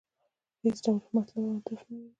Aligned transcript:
چې 0.49 0.57
هېڅ 0.63 0.77
ډول 0.85 0.99
مطلب 1.17 1.43
او 1.47 1.55
هدف 1.63 1.81
نه 1.89 1.95
لري. 1.99 2.07